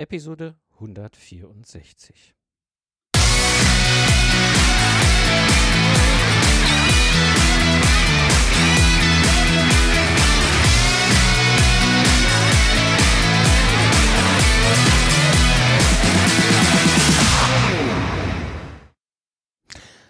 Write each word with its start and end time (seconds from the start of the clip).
Episode 0.00 0.54
164. 0.76 2.34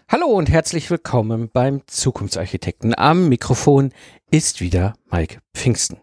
Hallo 0.08 0.26
und 0.26 0.50
herzlich 0.50 0.88
willkommen 0.88 1.50
beim 1.52 1.82
Zukunftsarchitekten. 1.88 2.94
Am 2.96 3.28
Mikrofon 3.28 3.92
ist 4.30 4.60
wieder 4.60 4.94
Mike 5.10 5.40
Pfingsten. 5.52 5.98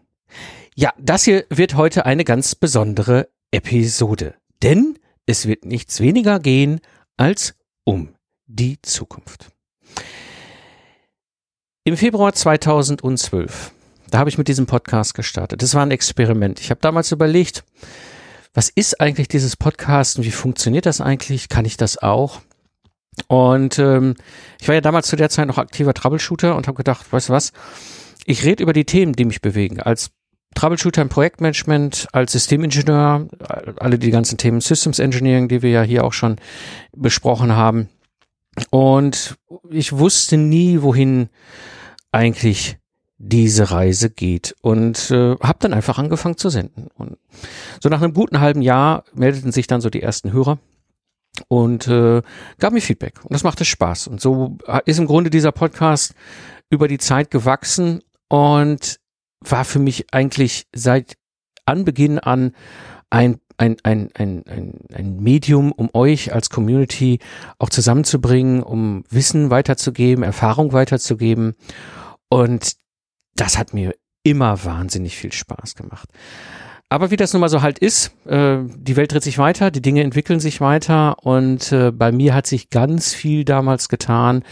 Ja, 0.74 0.92
das 0.98 1.24
hier 1.24 1.46
wird 1.48 1.74
heute 1.74 2.04
eine 2.04 2.24
ganz 2.24 2.54
besondere 2.54 3.30
Episode, 3.50 4.34
denn 4.62 4.98
es 5.26 5.46
wird 5.46 5.64
nichts 5.64 6.00
weniger 6.00 6.38
gehen 6.40 6.80
als 7.16 7.54
um 7.84 8.14
die 8.46 8.80
Zukunft. 8.82 9.50
Im 11.84 11.96
Februar 11.96 12.34
2012, 12.34 13.72
da 14.10 14.18
habe 14.18 14.28
ich 14.28 14.38
mit 14.38 14.48
diesem 14.48 14.66
Podcast 14.66 15.14
gestartet. 15.14 15.62
Das 15.62 15.74
war 15.74 15.82
ein 15.82 15.90
Experiment. 15.90 16.60
Ich 16.60 16.70
habe 16.70 16.80
damals 16.80 17.12
überlegt, 17.12 17.64
was 18.52 18.68
ist 18.68 19.00
eigentlich 19.00 19.28
dieses 19.28 19.56
Podcast 19.56 20.18
und 20.18 20.24
wie 20.24 20.30
funktioniert 20.30 20.86
das 20.86 21.00
eigentlich? 21.00 21.48
Kann 21.48 21.64
ich 21.64 21.76
das 21.76 21.98
auch? 21.98 22.42
Und 23.26 23.78
ähm, 23.78 24.14
ich 24.60 24.68
war 24.68 24.74
ja 24.74 24.80
damals 24.80 25.08
zu 25.08 25.16
der 25.16 25.30
Zeit 25.30 25.48
noch 25.48 25.58
aktiver 25.58 25.94
Troubleshooter 25.94 26.56
und 26.56 26.66
habe 26.66 26.76
gedacht, 26.76 27.10
weißt 27.12 27.30
du 27.30 27.32
was, 27.32 27.52
ich 28.24 28.44
rede 28.44 28.62
über 28.62 28.72
die 28.72 28.84
Themen, 28.84 29.14
die 29.14 29.24
mich 29.24 29.40
bewegen. 29.40 29.80
Als 29.80 30.10
Troubleshooter 30.54 31.02
im 31.02 31.08
Projektmanagement, 31.08 32.08
als 32.12 32.32
Systemingenieur, 32.32 33.28
alle 33.76 33.98
die 33.98 34.10
ganzen 34.10 34.38
Themen 34.38 34.60
Systems 34.60 34.98
Engineering, 34.98 35.48
die 35.48 35.62
wir 35.62 35.70
ja 35.70 35.82
hier 35.82 36.04
auch 36.04 36.12
schon 36.12 36.36
besprochen 36.96 37.54
haben. 37.54 37.88
Und 38.70 39.36
ich 39.70 39.92
wusste 39.92 40.36
nie, 40.36 40.82
wohin 40.82 41.28
eigentlich 42.10 42.78
diese 43.18 43.70
Reise 43.70 44.10
geht 44.10 44.54
und 44.60 45.10
äh, 45.10 45.36
habe 45.40 45.58
dann 45.60 45.74
einfach 45.74 45.98
angefangen 45.98 46.36
zu 46.36 46.50
senden. 46.50 46.88
Und 46.94 47.18
so 47.80 47.88
nach 47.88 48.00
einem 48.00 48.14
guten 48.14 48.40
halben 48.40 48.62
Jahr 48.62 49.04
meldeten 49.12 49.52
sich 49.52 49.66
dann 49.66 49.80
so 49.80 49.90
die 49.90 50.02
ersten 50.02 50.32
Hörer 50.32 50.58
und 51.48 51.88
äh, 51.88 52.22
gab 52.58 52.72
mir 52.72 52.80
Feedback. 52.80 53.20
Und 53.24 53.32
das 53.32 53.42
machte 53.42 53.64
Spaß. 53.64 54.06
Und 54.06 54.20
so 54.20 54.58
ist 54.84 54.98
im 54.98 55.06
Grunde 55.06 55.30
dieser 55.30 55.52
Podcast 55.52 56.14
über 56.70 56.86
die 56.86 56.98
Zeit 56.98 57.30
gewachsen 57.30 58.02
und 58.28 59.00
war 59.40 59.64
für 59.64 59.78
mich 59.78 60.06
eigentlich 60.12 60.66
seit 60.74 61.14
Anbeginn 61.64 62.18
an 62.18 62.52
ein 63.10 63.40
ein, 63.60 63.76
ein, 63.82 64.08
ein, 64.14 64.44
ein, 64.46 64.72
ein 64.94 65.20
Medium, 65.20 65.72
um 65.72 65.90
euch 65.92 66.32
als 66.32 66.48
Community 66.48 67.18
auch 67.58 67.70
zusammenzubringen, 67.70 68.62
um 68.62 69.02
Wissen 69.10 69.50
weiterzugeben, 69.50 70.22
Erfahrung 70.22 70.72
weiterzugeben. 70.72 71.56
Und 72.28 72.76
das 73.34 73.58
hat 73.58 73.74
mir 73.74 73.94
immer 74.22 74.64
wahnsinnig 74.64 75.16
viel 75.16 75.32
Spaß 75.32 75.74
gemacht. 75.74 76.08
Aber 76.90 77.10
wie 77.10 77.16
das 77.16 77.32
nun 77.32 77.40
mal 77.40 77.50
so 77.50 77.60
halt 77.60 77.78
ist, 77.78 78.12
äh, 78.26 78.58
die 78.64 78.96
Welt 78.96 79.12
dreht 79.12 79.22
sich 79.22 79.36
weiter, 79.36 79.70
die 79.70 79.82
Dinge 79.82 80.02
entwickeln 80.02 80.40
sich 80.40 80.60
weiter 80.62 81.16
und 81.22 81.70
äh, 81.70 81.92
bei 81.92 82.12
mir 82.12 82.34
hat 82.34 82.46
sich 82.46 82.70
ganz 82.70 83.12
viel 83.12 83.44
damals 83.44 83.90
getan. 83.90 84.42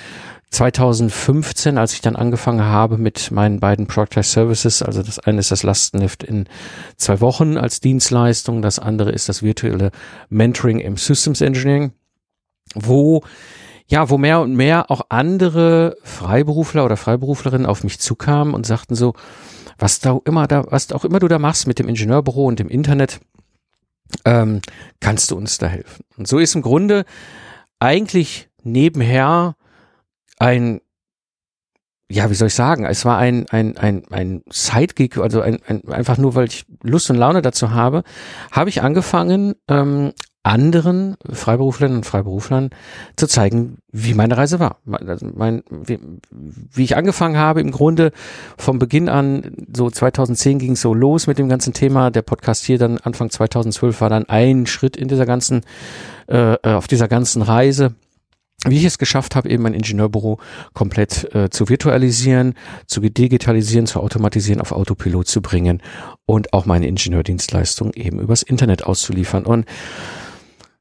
2015, 0.51 1.77
als 1.77 1.93
ich 1.93 2.01
dann 2.01 2.17
angefangen 2.17 2.65
habe 2.65 2.99
mit 2.99 3.31
meinen 3.31 3.61
beiden 3.61 3.87
Product 3.87 4.23
Services, 4.23 4.83
also 4.83 5.03
das 5.03 5.19
eine 5.19 5.41
ist 5.41 5.51
das 5.51 5.63
Lastenheft 5.63 6.23
in 6.23 6.49
zwei 6.97 7.21
Wochen 7.21 7.59
als 7.59 7.81
Dienstleistung, 7.81 8.63
das 8.63 8.79
andere 8.79 9.11
ist 9.11 9.29
das 9.29 9.43
virtuelle 9.43 9.91
Mentoring 10.29 10.79
im 10.79 10.97
Systems 10.97 11.41
Engineering, 11.41 11.93
wo 12.75 13.23
ja, 13.89 14.11
wo 14.11 14.19
mehr 14.19 14.41
und 14.41 14.55
mehr 14.55 14.91
auch 14.91 15.03
andere 15.11 15.97
Freiberufler 16.03 16.85
oder 16.85 16.97
Freiberuflerinnen 16.97 17.67
auf 17.67 17.85
mich 17.85 18.01
zukamen 18.01 18.53
und 18.53 18.67
sagten 18.67 18.97
so, 18.97 19.15
was 19.79 20.01
da 20.01 20.19
immer 20.25 20.49
da, 20.49 20.65
was 20.71 20.91
auch 20.91 21.05
immer 21.05 21.21
du 21.21 21.29
da 21.29 21.39
machst 21.39 21.69
mit 21.69 21.79
dem 21.79 21.89
Ingenieurbüro 21.89 22.47
und 22.47 22.59
dem 22.59 22.69
Internet, 22.69 23.21
ähm, 24.25 24.61
kannst 25.01 25.31
du 25.31 25.37
uns 25.37 25.59
da 25.59 25.69
helfen. 25.69 26.05
Und 26.17 26.27
so 26.27 26.39
ist 26.39 26.57
im 26.57 26.63
Grunde 26.63 27.05
eigentlich 27.79 28.49
nebenher 28.65 29.55
ein 30.39 30.81
ja, 32.09 32.31
wie 32.31 32.35
soll 32.35 32.49
ich 32.49 32.55
sagen, 32.55 32.85
es 32.85 33.05
war 33.05 33.19
ein, 33.19 33.47
ein, 33.51 33.77
ein, 33.77 34.05
ein 34.11 34.43
Sidegig, 34.49 35.19
also 35.19 35.41
ein, 35.41 35.59
ein, 35.67 35.89
einfach 35.89 36.19
nur, 36.19 36.37
weil 36.37 36.47
ich 36.47 36.65
Lust 36.83 37.11
und 37.11 37.17
Laune 37.17 37.43
dazu 37.43 37.73
habe, 37.73 38.05
habe 38.53 38.71
ich 38.71 38.81
angefangen, 38.81 39.57
ähm, 39.67 40.13
anderen 40.45 41.17
Freiberuflerinnen 41.29 41.99
und 41.99 42.07
Freiberuflern 42.07 42.71
zu 43.17 43.27
zeigen, 43.27 43.79
wie 43.91 44.15
meine 44.15 44.37
Reise 44.37 44.61
war. 44.61 44.79
Also 44.87 45.27
mein, 45.35 45.65
wie, 45.69 45.99
wie 46.31 46.85
ich 46.85 46.97
angefangen 46.97 47.37
habe, 47.37 47.61
im 47.61 47.73
Grunde 47.73 48.13
vom 48.57 48.79
Beginn 48.79 49.09
an, 49.09 49.67
so 49.75 49.91
2010 49.91 50.61
ging 50.61 50.73
es 50.73 50.83
so 50.83 50.95
los 50.95 51.27
mit 51.27 51.41
dem 51.41 51.49
ganzen 51.49 51.73
Thema. 51.73 52.13
Der 52.13 52.23
Podcast 52.23 52.65
hier 52.65 52.79
dann 52.79 52.99
Anfang 52.99 53.31
2012 53.31 54.01
war 54.01 54.09
dann 54.09 54.29
ein 54.29 54.67
Schritt 54.67 54.97
in 54.97 55.09
dieser 55.09 55.27
ganzen, 55.27 55.63
äh, 56.29 56.55
äh, 56.55 56.75
auf 56.75 56.87
dieser 56.87 57.09
ganzen 57.09 57.43
Reise 57.43 57.97
wie 58.67 58.79
ich 58.79 58.85
es 58.85 58.99
geschafft 58.99 59.37
habe, 59.37 59.49
eben 59.49 59.63
mein 59.63 59.75
Ingenieurbüro 59.75 60.39
komplett 60.73 61.35
äh, 61.35 61.51
zu 61.51 61.69
virtualisieren, 61.69 62.55
zu 62.87 63.01
digitalisieren, 63.01 63.87
zu 63.87 64.01
automatisieren, 64.01 64.61
auf 64.61 64.73
Autopilot 64.73 65.27
zu 65.27 65.41
bringen 65.41 65.83
und 66.25 66.53
auch 66.53 66.67
meine 66.67 66.87
Ingenieurdienstleistung 66.87 67.93
eben 67.95 68.21
übers 68.21 68.43
Internet 68.43 68.85
auszuliefern. 68.85 69.45
Und 69.45 69.67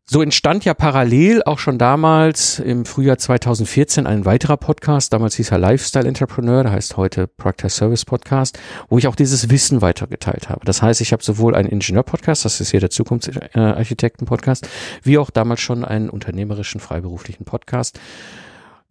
so 0.08 0.22
entstand 0.22 0.66
ja 0.66 0.76
parallel 0.76 1.42
auch 1.44 1.58
schon 1.58 1.80
damals 1.80 2.60
im 2.60 2.86
Frühjahr 2.86 3.18
2014 3.18 4.06
ein 4.06 4.24
weiterer 4.24 4.56
Podcast. 4.56 5.12
Damals 5.12 5.36
hieß 5.36 5.50
er 5.52 5.58
Lifestyle 5.58 6.08
Entrepreneur, 6.08 6.62
der 6.62 6.74
heißt 6.74 6.96
heute 6.96 7.26
Proctor 7.26 7.72
Service 7.72 8.06
Podcast, 8.06 8.60
wo 8.88 9.00
ich 9.00 9.08
auch 9.08 9.16
dieses 9.16 9.50
Wissen 9.50 9.82
weitergeteilt 9.82 10.48
habe. 10.48 10.64
Das 10.64 10.84
heißt, 10.84 11.02
ich 11.02 11.12
habe 11.12 11.24
sowohl 11.24 11.56
einen 11.56 11.70
Ingenieur-Podcast, 11.70 12.46
das 12.46 12.62
ist 12.62 12.70
hier 12.70 12.80
der 12.80 12.92
Zukunftsarchitekten-Podcast, 12.92 14.70
wie 15.02 15.18
auch 15.18 15.32
damals 15.32 15.62
schon 15.62 15.84
einen 15.84 16.12
unternehmerischen, 16.12 16.80
freiberuflichen 16.80 17.46
Podcast 17.46 18.00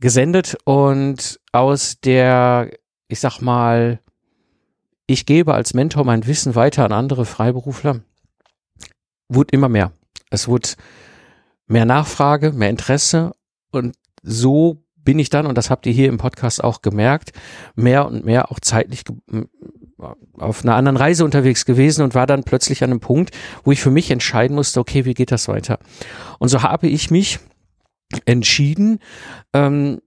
gesendet 0.00 0.56
und 0.64 1.38
aus 1.52 2.00
der, 2.02 2.70
ich 3.06 3.20
sag 3.20 3.40
mal, 3.40 4.00
ich 5.06 5.26
gebe 5.26 5.54
als 5.54 5.74
Mentor 5.74 6.04
mein 6.04 6.26
Wissen 6.26 6.56
weiter 6.56 6.84
an 6.84 6.92
andere 6.92 7.24
Freiberufler, 7.24 8.00
wurde 9.28 9.52
immer 9.52 9.68
mehr. 9.68 9.92
Es 10.34 10.48
wurde 10.48 10.70
mehr 11.66 11.84
Nachfrage, 11.86 12.52
mehr 12.52 12.70
Interesse 12.70 13.32
und 13.70 13.94
so 14.22 14.82
bin 14.96 15.18
ich 15.18 15.28
dann, 15.28 15.46
und 15.46 15.56
das 15.58 15.70
habt 15.70 15.86
ihr 15.86 15.92
hier 15.92 16.08
im 16.08 16.18
Podcast 16.18 16.64
auch 16.64 16.82
gemerkt, 16.82 17.32
mehr 17.74 18.06
und 18.06 18.24
mehr 18.24 18.50
auch 18.50 18.58
zeitlich 18.60 19.04
auf 20.38 20.62
einer 20.62 20.74
anderen 20.74 20.96
Reise 20.96 21.24
unterwegs 21.24 21.64
gewesen 21.64 22.02
und 22.02 22.14
war 22.14 22.26
dann 22.26 22.44
plötzlich 22.44 22.82
an 22.82 22.90
einem 22.90 23.00
Punkt, 23.00 23.30
wo 23.62 23.72
ich 23.72 23.80
für 23.80 23.90
mich 23.90 24.10
entscheiden 24.10 24.54
musste, 24.54 24.80
okay, 24.80 25.04
wie 25.04 25.14
geht 25.14 25.30
das 25.30 25.48
weiter? 25.48 25.78
Und 26.38 26.48
so 26.48 26.62
habe 26.62 26.88
ich 26.88 27.10
mich 27.10 27.38
entschieden, 28.24 28.98
ähm, 29.52 30.00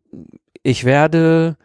ich 0.63 0.83
werde 0.83 1.57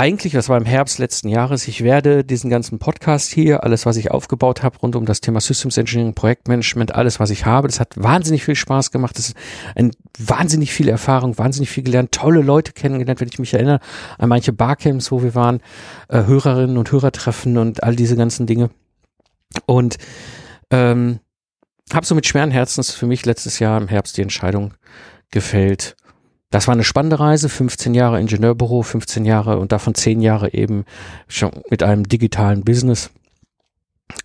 eigentlich, 0.00 0.32
das 0.32 0.48
war 0.48 0.56
im 0.56 0.64
Herbst 0.64 0.98
letzten 0.98 1.28
Jahres, 1.28 1.68
ich 1.68 1.84
werde 1.84 2.24
diesen 2.24 2.48
ganzen 2.48 2.78
Podcast 2.78 3.30
hier, 3.30 3.64
alles, 3.64 3.84
was 3.84 3.98
ich 3.98 4.10
aufgebaut 4.10 4.62
habe, 4.62 4.78
rund 4.78 4.96
um 4.96 5.04
das 5.04 5.20
Thema 5.20 5.42
Systems 5.42 5.76
Engineering, 5.76 6.14
Projektmanagement, 6.14 6.94
alles, 6.94 7.20
was 7.20 7.28
ich 7.28 7.44
habe, 7.44 7.68
das 7.68 7.80
hat 7.80 8.02
wahnsinnig 8.02 8.42
viel 8.42 8.54
Spaß 8.54 8.92
gemacht. 8.92 9.18
Das 9.18 9.28
ist 9.28 9.36
ein 9.76 9.90
wahnsinnig 10.18 10.72
viel 10.72 10.88
Erfahrung, 10.88 11.36
wahnsinnig 11.36 11.68
viel 11.68 11.84
gelernt, 11.84 12.12
tolle 12.12 12.40
Leute 12.40 12.72
kennengelernt, 12.72 13.20
wenn 13.20 13.28
ich 13.28 13.38
mich 13.38 13.52
erinnere 13.52 13.80
an 14.16 14.30
manche 14.30 14.54
Barcamps, 14.54 15.12
wo 15.12 15.22
wir 15.22 15.34
waren, 15.34 15.60
äh, 16.08 16.24
Hörerinnen 16.24 16.78
und 16.78 16.90
Hörer 16.90 17.12
treffen 17.12 17.58
und 17.58 17.82
all 17.82 17.94
diese 17.94 18.16
ganzen 18.16 18.46
Dinge. 18.46 18.70
Und 19.66 19.98
ähm, 20.70 21.20
habe 21.92 22.06
so 22.06 22.14
mit 22.14 22.26
schweren 22.26 22.52
Herzens 22.52 22.90
für 22.90 23.06
mich 23.06 23.26
letztes 23.26 23.58
Jahr 23.58 23.78
im 23.78 23.88
Herbst 23.88 24.16
die 24.16 24.22
Entscheidung 24.22 24.72
gefällt, 25.30 25.94
das 26.50 26.66
war 26.66 26.74
eine 26.74 26.84
spannende 26.84 27.20
Reise, 27.20 27.48
15 27.48 27.94
Jahre 27.94 28.20
Ingenieurbüro, 28.20 28.82
15 28.82 29.24
Jahre 29.24 29.58
und 29.58 29.72
davon 29.72 29.94
10 29.94 30.20
Jahre 30.20 30.52
eben 30.52 30.84
schon 31.28 31.52
mit 31.70 31.82
einem 31.82 32.08
digitalen 32.08 32.62
Business. 32.64 33.10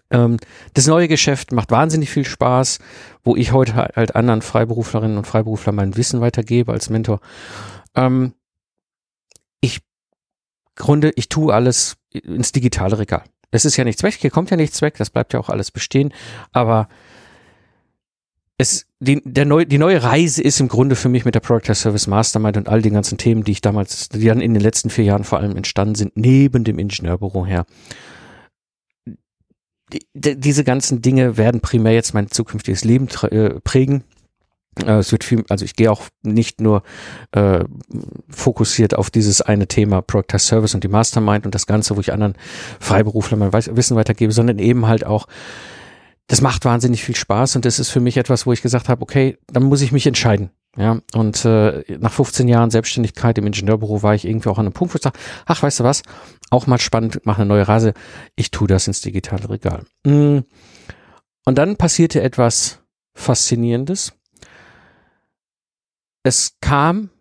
Ähm, 0.09 0.37
das 0.73 0.87
neue 0.87 1.07
Geschäft 1.07 1.51
macht 1.51 1.69
wahnsinnig 1.69 2.09
viel 2.09 2.25
Spaß, 2.25 2.79
wo 3.23 3.35
ich 3.35 3.51
heute 3.51 3.75
halt 3.75 4.15
anderen 4.15 4.41
Freiberuflerinnen 4.41 5.17
und 5.17 5.27
Freiberufler 5.27 5.71
mein 5.71 5.95
Wissen 5.97 6.19
weitergebe 6.19 6.71
als 6.71 6.89
Mentor. 6.89 7.19
Ähm, 7.95 8.33
ich 9.61 9.81
Grunde, 10.75 11.11
ich 11.15 11.29
tue 11.29 11.53
alles 11.53 11.95
ins 12.11 12.51
digitale 12.51 12.99
Regal. 12.99 13.23
Es 13.51 13.65
ist 13.65 13.77
ja 13.77 13.83
nichts 13.83 14.03
weg, 14.03 14.15
hier 14.15 14.31
kommt 14.31 14.49
ja 14.49 14.57
nichts 14.57 14.81
weg, 14.81 14.95
das 14.97 15.09
bleibt 15.09 15.33
ja 15.33 15.39
auch 15.39 15.49
alles 15.49 15.71
bestehen, 15.71 16.13
aber 16.51 16.89
es, 18.57 18.85
die, 18.99 19.21
der 19.25 19.45
neu, 19.45 19.65
die 19.65 19.77
neue 19.77 20.01
Reise 20.01 20.41
ist 20.41 20.59
im 20.59 20.67
Grunde 20.67 20.95
für 20.95 21.09
mich 21.09 21.25
mit 21.25 21.35
der 21.35 21.41
Product 21.41 21.73
Service 21.73 22.07
Mastermind 22.07 22.57
und 22.57 22.69
all 22.69 22.81
den 22.81 22.93
ganzen 22.93 23.17
Themen, 23.17 23.43
die 23.43 23.51
ich 23.51 23.61
damals, 23.61 24.09
die 24.09 24.25
dann 24.25 24.41
in 24.41 24.53
den 24.53 24.63
letzten 24.63 24.89
vier 24.89 25.03
Jahren 25.03 25.25
vor 25.25 25.39
allem 25.39 25.57
entstanden 25.57 25.95
sind, 25.95 26.15
neben 26.15 26.63
dem 26.63 26.79
Ingenieurbüro 26.79 27.45
her. 27.45 27.65
die, 30.13 30.39
diese 30.39 30.63
ganzen 30.63 31.01
Dinge 31.01 31.37
werden 31.37 31.61
primär 31.61 31.93
jetzt 31.93 32.13
mein 32.13 32.31
zukünftiges 32.31 32.83
Leben 32.83 33.07
äh, 33.23 33.59
prägen. 33.59 34.03
Äh, 34.83 34.99
es 34.99 35.11
wird 35.11 35.23
viel, 35.23 35.43
also 35.49 35.65
ich 35.65 35.75
gehe 35.75 35.91
auch 35.91 36.03
nicht 36.23 36.61
nur 36.61 36.83
äh, 37.31 37.63
fokussiert 38.29 38.93
auf 38.93 39.09
dieses 39.09 39.41
eine 39.41 39.67
Thema 39.67 40.01
Product 40.01 40.39
Service 40.39 40.73
und 40.75 40.83
die 40.83 40.89
Mastermind 40.89 41.45
und 41.45 41.55
das 41.55 41.67
Ganze, 41.67 41.95
wo 41.95 41.99
ich 41.99 42.13
anderen 42.13 42.35
Freiberuflern 42.79 43.39
mein 43.39 43.53
Wissen 43.53 43.97
weitergebe, 43.97 44.31
sondern 44.31 44.59
eben 44.59 44.87
halt 44.87 45.05
auch, 45.05 45.27
das 46.27 46.41
macht 46.41 46.65
wahnsinnig 46.65 47.03
viel 47.03 47.15
Spaß 47.15 47.55
und 47.55 47.65
das 47.65 47.79
ist 47.79 47.89
für 47.89 47.99
mich 47.99 48.17
etwas, 48.17 48.45
wo 48.45 48.53
ich 48.53 48.61
gesagt 48.61 48.89
habe, 48.89 49.01
okay, 49.01 49.37
dann 49.47 49.63
muss 49.63 49.81
ich 49.81 49.91
mich 49.91 50.07
entscheiden. 50.07 50.49
Ja, 50.77 50.99
und 51.13 51.45
äh, 51.45 51.83
nach 51.99 52.11
15 52.11 52.49
Jahren 52.49 52.69
Selbstständigkeit 52.69 53.37
im 53.37 53.47
Ingenieurbüro 53.47 54.03
war 54.03 54.13
ich 54.13 54.25
irgendwie 54.25 54.49
auch 54.49 54.57
an 54.57 54.65
einem 54.65 54.73
Punkt, 54.73 54.93
wo 54.93 54.97
ich 54.97 55.03
sage, 55.03 55.17
ach, 55.45 55.63
weißt 55.63 55.79
du 55.79 55.83
was, 55.85 56.01
auch 56.49 56.67
mal 56.67 56.79
spannend, 56.79 57.21
mach 57.23 57.37
eine 57.37 57.45
neue 57.45 57.67
Reise, 57.67 57.93
ich 58.35 58.51
tue 58.51 58.67
das 58.67 58.87
ins 58.87 58.99
digitale 58.99 59.49
Regal. 59.49 59.85
Mm. 60.05 60.39
Und 61.45 61.57
dann 61.57 61.77
passierte 61.77 62.21
etwas 62.21 62.79
Faszinierendes 63.13 64.11
es 66.25 66.57
kam 66.59 67.11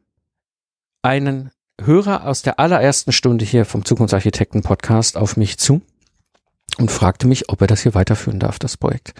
einen 1.02 1.50
Hörer 1.78 2.26
aus 2.26 2.40
der 2.40 2.58
allerersten 2.58 3.12
Stunde 3.12 3.44
hier 3.44 3.66
vom 3.66 3.84
Zukunftsarchitekten 3.84 4.62
Podcast 4.62 5.18
auf 5.18 5.36
mich 5.36 5.58
zu 5.58 5.82
und 6.78 6.90
fragte 6.90 7.26
mich, 7.26 7.48
ob 7.48 7.60
er 7.60 7.66
das 7.66 7.82
hier 7.82 7.94
weiterführen 7.94 8.40
darf, 8.40 8.58
das 8.58 8.76
Projekt. 8.76 9.14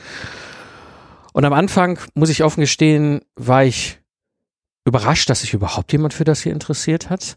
Und 1.33 1.45
am 1.45 1.53
Anfang, 1.53 1.99
muss 2.15 2.31
ich 2.31 2.45
offen 2.45 2.61
gestehen, 2.61 3.23
war 3.37 3.65
ich 3.65 3.99
überrascht, 4.85 5.29
dass 5.31 5.41
sich 5.41 5.55
überhaupt 5.55 5.93
jemand 5.93 6.15
für 6.15 6.25
das 6.25 6.43
hier 6.43 6.53
interessiert 6.53 7.11
hat. 7.11 7.37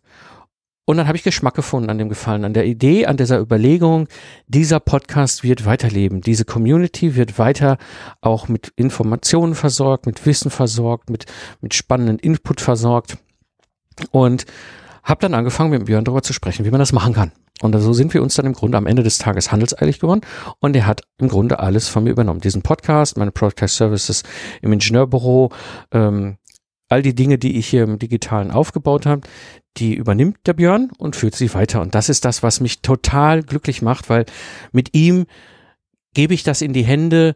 Und 0.85 0.95
dann 0.95 1.07
habe 1.07 1.17
ich 1.17 1.23
Geschmack 1.23 1.55
gefunden 1.55 1.89
an 1.89 1.97
dem 1.97 2.07
Gefallen, 2.07 2.45
an 2.45 2.53
der 2.53 2.65
Idee, 2.65 3.07
an 3.07 3.17
dieser 3.17 3.39
Überlegung, 3.39 4.07
dieser 4.47 4.79
Podcast 4.79 5.43
wird 5.43 5.65
weiterleben. 5.65 6.21
Diese 6.21 6.45
Community 6.45 7.15
wird 7.15 7.37
weiter 7.37 7.77
auch 8.21 8.47
mit 8.47 8.71
Informationen 8.77 9.53
versorgt, 9.53 10.05
mit 10.05 10.25
Wissen 10.25 10.49
versorgt, 10.49 11.09
mit, 11.09 11.25
mit 11.59 11.73
spannenden 11.73 12.19
Input 12.19 12.61
versorgt. 12.61 13.17
Und 14.11 14.45
habe 15.03 15.21
dann 15.21 15.33
angefangen, 15.33 15.71
mit 15.71 15.85
Björn 15.85 16.05
darüber 16.05 16.21
zu 16.21 16.33
sprechen, 16.33 16.65
wie 16.65 16.71
man 16.71 16.79
das 16.79 16.93
machen 16.93 17.13
kann. 17.13 17.31
Und 17.62 17.80
so 17.80 17.94
sind 17.94 18.13
wir 18.13 18.21
uns 18.21 18.36
dann 18.36 18.45
im 18.45 18.54
Grunde 18.54 18.77
am 18.77 18.86
Ende 18.86 19.04
des 19.04 19.18
Tages 19.18 19.51
handelseilig 19.51 20.00
geworden. 20.00 20.21
Und 20.59 20.75
er 20.75 20.86
hat 20.86 21.01
im 21.18 21.27
Grunde 21.27 21.59
alles 21.59 21.88
von 21.89 22.04
mir 22.04 22.12
übernommen. 22.12 22.39
Diesen 22.39 22.62
Podcast, 22.62 23.18
meine 23.18 23.31
Podcast 23.31 23.77
Services 23.77 24.24
im 24.62 24.71
Ingenieurbüro, 24.74 25.51
ähm, 25.92 26.38
all 26.89 27.01
die 27.01 27.15
Dinge, 27.15 27.38
die 27.38 27.57
ich 27.57 27.68
hier 27.68 27.83
im 27.83 28.00
Digitalen 28.00 28.51
aufgebaut 28.51 29.06
habe, 29.06 29.21
die 29.77 29.95
übernimmt 29.95 30.38
der 30.45 30.54
Björn 30.54 30.92
und 30.98 31.15
führt 31.15 31.36
sie 31.36 31.54
weiter. 31.54 31.81
Und 31.81 31.95
das 31.95 32.09
ist 32.09 32.25
das, 32.25 32.44
was 32.44 32.59
mich 32.59 32.81
total 32.81 33.44
glücklich 33.44 33.81
macht, 33.81 34.10
weil 34.10 34.25
mit 34.71 34.95
ihm 34.95 35.25
gebe 36.13 36.33
ich 36.33 36.44
das 36.44 36.62
in 36.62 36.74
die 36.74 36.86
Hände 36.86 37.36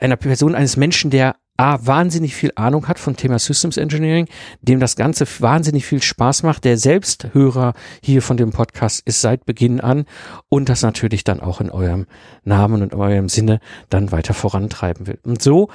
einer 0.00 0.16
Person, 0.16 0.54
eines 0.54 0.76
Menschen, 0.76 1.10
der 1.10 1.36
A, 1.56 1.78
wahnsinnig 1.86 2.34
viel 2.34 2.52
Ahnung 2.54 2.88
hat 2.88 2.98
von 2.98 3.16
Thema 3.16 3.38
Systems 3.38 3.76
Engineering, 3.76 4.28
dem 4.60 4.80
das 4.80 4.96
Ganze 4.96 5.26
wahnsinnig 5.40 5.86
viel 5.86 6.02
Spaß 6.02 6.42
macht, 6.42 6.64
der 6.64 6.76
selbst 6.76 7.28
Hörer 7.32 7.74
hier 8.02 8.22
von 8.22 8.36
dem 8.36 8.50
Podcast 8.50 9.02
ist 9.06 9.20
seit 9.20 9.46
Beginn 9.46 9.80
an 9.80 10.04
und 10.48 10.68
das 10.68 10.82
natürlich 10.82 11.24
dann 11.24 11.40
auch 11.40 11.60
in 11.60 11.70
eurem 11.70 12.06
Namen 12.44 12.82
und 12.82 12.94
eurem 12.94 13.28
Sinne 13.28 13.60
dann 13.88 14.12
weiter 14.12 14.34
vorantreiben 14.34 15.06
will. 15.06 15.18
Und 15.24 15.42
so 15.42 15.68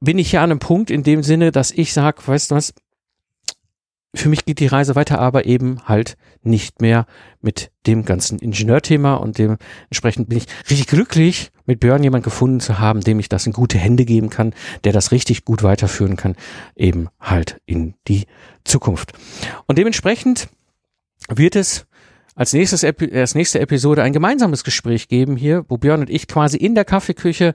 bin 0.00 0.18
ich 0.18 0.30
hier 0.30 0.42
an 0.42 0.50
einem 0.50 0.60
Punkt 0.60 0.90
in 0.90 1.02
dem 1.02 1.22
Sinne, 1.22 1.50
dass 1.50 1.70
ich 1.70 1.92
sage, 1.92 2.22
weißt 2.24 2.50
du 2.50 2.54
was, 2.54 2.74
für 4.14 4.28
mich 4.28 4.44
geht 4.44 4.58
die 4.58 4.66
Reise 4.66 4.94
weiter, 4.94 5.18
aber 5.18 5.44
eben 5.44 5.80
halt 5.84 6.16
nicht 6.42 6.80
mehr 6.80 7.06
mit 7.40 7.70
dem 7.86 8.04
ganzen 8.04 8.38
Ingenieurthema 8.38 9.14
und 9.14 9.38
dementsprechend 9.38 10.28
bin 10.28 10.38
ich 10.38 10.46
richtig 10.70 10.86
glücklich, 10.86 11.50
mit 11.66 11.80
Björn 11.80 12.02
jemand 12.02 12.24
gefunden 12.24 12.60
zu 12.60 12.78
haben, 12.78 13.00
dem 13.00 13.20
ich 13.20 13.28
das 13.28 13.46
in 13.46 13.52
gute 13.52 13.76
Hände 13.76 14.06
geben 14.06 14.30
kann, 14.30 14.54
der 14.84 14.92
das 14.92 15.12
richtig 15.12 15.44
gut 15.44 15.62
weiterführen 15.62 16.16
kann, 16.16 16.36
eben 16.74 17.08
halt 17.20 17.60
in 17.66 17.94
die 18.08 18.24
Zukunft. 18.64 19.12
Und 19.66 19.76
dementsprechend 19.76 20.48
wird 21.28 21.56
es 21.56 21.86
als 22.34 22.52
nächstes 22.52 22.84
als 22.84 23.34
nächste 23.34 23.60
Episode 23.60 24.02
ein 24.02 24.12
gemeinsames 24.12 24.64
Gespräch 24.64 25.08
geben 25.08 25.36
hier, 25.36 25.64
wo 25.68 25.76
Björn 25.76 26.00
und 26.00 26.10
ich 26.10 26.28
quasi 26.28 26.56
in 26.56 26.74
der 26.74 26.84
Kaffeeküche 26.84 27.52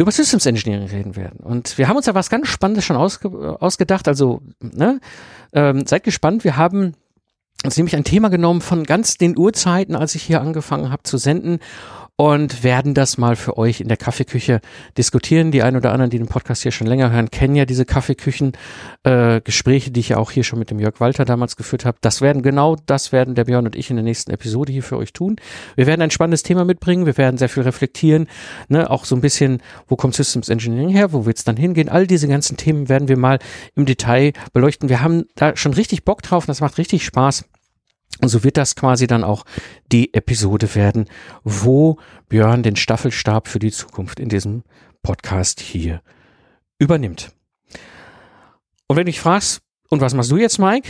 über 0.00 0.10
Systems 0.10 0.46
Engineering 0.46 0.88
reden 0.88 1.14
werden. 1.14 1.40
Und 1.40 1.76
wir 1.76 1.86
haben 1.86 1.96
uns 1.96 2.06
da 2.06 2.14
was 2.14 2.30
ganz 2.30 2.48
Spannendes 2.48 2.84
schon 2.86 2.96
ausge 2.96 3.28
ausgedacht. 3.60 4.08
Also, 4.08 4.40
ne, 4.60 4.98
ähm, 5.52 5.86
seid 5.86 6.04
gespannt. 6.04 6.42
Wir 6.42 6.56
haben 6.56 6.94
uns 7.64 7.76
nämlich 7.76 7.94
ein 7.94 8.04
Thema 8.04 8.30
genommen 8.30 8.62
von 8.62 8.84
ganz 8.84 9.18
den 9.18 9.36
Urzeiten, 9.36 9.94
als 9.94 10.14
ich 10.14 10.22
hier 10.22 10.40
angefangen 10.40 10.90
habe 10.90 11.02
zu 11.02 11.18
senden 11.18 11.58
und 12.20 12.64
werden 12.64 12.92
das 12.92 13.16
mal 13.16 13.34
für 13.34 13.56
euch 13.56 13.80
in 13.80 13.88
der 13.88 13.96
Kaffeeküche 13.96 14.60
diskutieren. 14.98 15.52
Die 15.52 15.62
ein 15.62 15.74
oder 15.74 15.92
anderen, 15.92 16.10
die 16.10 16.18
den 16.18 16.26
Podcast 16.26 16.62
hier 16.62 16.70
schon 16.70 16.86
länger 16.86 17.10
hören, 17.10 17.30
kennen 17.30 17.54
ja 17.54 17.64
diese 17.64 17.86
Kaffeeküchen-Gespräche, 17.86 19.88
äh, 19.88 19.90
die 19.90 20.00
ich 20.00 20.10
ja 20.10 20.18
auch 20.18 20.30
hier 20.30 20.44
schon 20.44 20.58
mit 20.58 20.68
dem 20.68 20.80
Jörg 20.80 21.00
Walter 21.00 21.24
damals 21.24 21.56
geführt 21.56 21.86
habe. 21.86 21.96
Das 22.02 22.20
werden 22.20 22.42
genau 22.42 22.76
das 22.84 23.12
werden 23.12 23.34
der 23.34 23.44
Björn 23.44 23.64
und 23.64 23.74
ich 23.74 23.88
in 23.88 23.96
der 23.96 24.02
nächsten 24.02 24.32
Episode 24.32 24.70
hier 24.70 24.82
für 24.82 24.98
euch 24.98 25.14
tun. 25.14 25.36
Wir 25.76 25.86
werden 25.86 26.02
ein 26.02 26.10
spannendes 26.10 26.42
Thema 26.42 26.66
mitbringen. 26.66 27.06
Wir 27.06 27.16
werden 27.16 27.38
sehr 27.38 27.48
viel 27.48 27.62
reflektieren, 27.62 28.28
ne, 28.68 28.90
auch 28.90 29.06
so 29.06 29.16
ein 29.16 29.22
bisschen, 29.22 29.62
wo 29.88 29.96
kommt 29.96 30.14
Systems 30.14 30.50
Engineering 30.50 30.90
her, 30.90 31.14
wo 31.14 31.24
wird's 31.24 31.44
dann 31.44 31.56
hingehen. 31.56 31.88
All 31.88 32.06
diese 32.06 32.28
ganzen 32.28 32.58
Themen 32.58 32.90
werden 32.90 33.08
wir 33.08 33.16
mal 33.16 33.38
im 33.74 33.86
Detail 33.86 34.34
beleuchten. 34.52 34.90
Wir 34.90 35.00
haben 35.00 35.24
da 35.36 35.56
schon 35.56 35.72
richtig 35.72 36.04
Bock 36.04 36.20
drauf 36.20 36.44
das 36.44 36.60
macht 36.60 36.76
richtig 36.76 37.02
Spaß. 37.02 37.46
Und 38.20 38.28
so 38.28 38.44
wird 38.44 38.56
das 38.56 38.76
quasi 38.76 39.06
dann 39.06 39.24
auch 39.24 39.44
die 39.92 40.12
Episode 40.14 40.74
werden, 40.74 41.06
wo 41.44 41.98
Björn 42.28 42.62
den 42.62 42.76
Staffelstab 42.76 43.48
für 43.48 43.58
die 43.58 43.72
Zukunft 43.72 44.20
in 44.20 44.28
diesem 44.28 44.62
Podcast 45.02 45.60
hier 45.60 46.02
übernimmt. 46.78 47.32
Und 48.86 48.96
wenn 48.96 49.06
du 49.06 49.12
dich 49.12 49.20
fragst, 49.20 49.62
und 49.88 50.00
was 50.00 50.14
machst 50.14 50.30
du 50.30 50.36
jetzt, 50.36 50.58
Mike? 50.58 50.88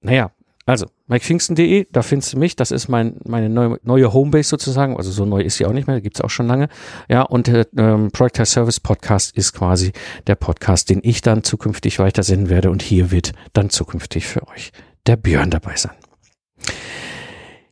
Naja, 0.00 0.32
also 0.64 0.86
mikepfingsten.de, 1.08 1.88
da 1.90 2.02
findest 2.02 2.32
du 2.32 2.38
mich, 2.38 2.54
das 2.54 2.70
ist 2.70 2.88
mein, 2.88 3.16
meine 3.24 3.48
neue, 3.48 3.78
neue 3.82 4.12
Homebase 4.12 4.48
sozusagen, 4.48 4.96
also 4.96 5.10
so 5.10 5.24
neu 5.24 5.40
ist 5.40 5.56
sie 5.56 5.66
auch 5.66 5.72
nicht 5.72 5.88
mehr, 5.88 6.00
gibt's 6.00 6.20
auch 6.20 6.30
schon 6.30 6.46
lange. 6.46 6.68
Ja, 7.08 7.22
und 7.22 7.48
der 7.48 7.66
ähm, 7.76 8.10
Project 8.12 8.40
as 8.40 8.52
Service 8.52 8.78
Podcast 8.80 9.36
ist 9.36 9.52
quasi 9.52 9.92
der 10.26 10.36
Podcast, 10.36 10.90
den 10.90 11.00
ich 11.02 11.20
dann 11.20 11.42
zukünftig 11.42 11.98
weiter 11.98 12.22
senden 12.22 12.48
werde 12.48 12.70
und 12.70 12.82
hier 12.82 13.10
wird 13.10 13.32
dann 13.52 13.70
zukünftig 13.70 14.26
für 14.26 14.46
euch 14.48 14.72
der 15.06 15.16
Björn 15.16 15.50
dabei 15.50 15.76
sein. 15.76 15.96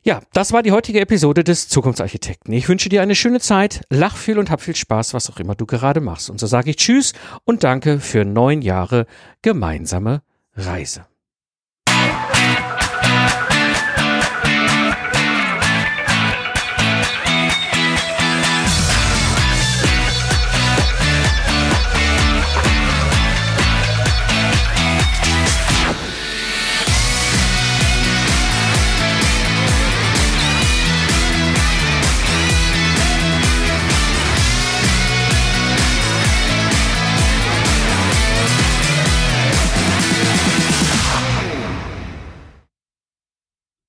Ja, 0.02 0.20
das 0.32 0.52
war 0.52 0.62
die 0.62 0.73
heutige 0.73 1.00
Episode 1.00 1.44
des 1.44 1.69
Zukunftsarchitekten. 1.69 2.55
Ich 2.55 2.69
wünsche 2.70 2.88
dir 2.88 3.02
eine 3.02 3.14
schöne 3.14 3.38
Zeit, 3.38 3.82
lach 3.91 4.17
viel 4.17 4.38
und 4.38 4.50
hab 4.50 4.62
viel 4.62 4.75
Spaß, 4.75 5.12
was 5.12 5.28
auch 5.28 5.38
immer 5.38 5.54
du 5.54 5.66
gerade 5.66 6.00
machst. 6.00 6.30
Und 6.30 6.40
so 6.40 6.47
sage 6.47 6.71
ich 6.71 6.76
Tschüss 6.76 7.12
und 7.45 7.64
danke 7.64 8.00
für 8.00 8.25
neun 8.25 8.62
Jahre 8.62 9.07
gemeinsame 9.42 10.23
Reise. 10.54 11.10